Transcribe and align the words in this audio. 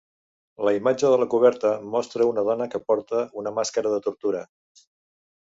La 0.67 0.71
imatge 0.77 1.11
de 1.15 1.19
la 1.23 1.27
coberta 1.33 1.73
mostra 1.97 2.29
una 2.31 2.45
dona 2.49 2.69
que 2.73 2.83
porta 2.89 3.23
una 3.43 3.55
màscara 3.61 3.93
de 3.97 4.01
tortura. 4.09 4.43